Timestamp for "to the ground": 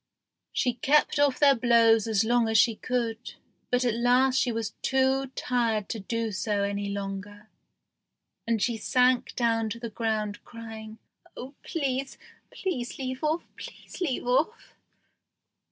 9.69-10.43